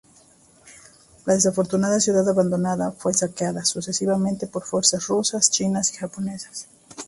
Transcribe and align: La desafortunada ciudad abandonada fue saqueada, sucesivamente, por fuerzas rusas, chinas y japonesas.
La 1.27 1.35
desafortunada 1.35 1.99
ciudad 1.99 2.27
abandonada 2.27 2.91
fue 2.91 3.13
saqueada, 3.13 3.63
sucesivamente, 3.65 4.47
por 4.47 4.63
fuerzas 4.63 5.05
rusas, 5.05 5.51
chinas 5.51 5.93
y 5.93 5.97
japonesas. 5.97 6.65